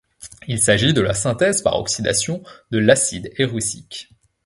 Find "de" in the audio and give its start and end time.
0.95-1.01, 2.71-2.79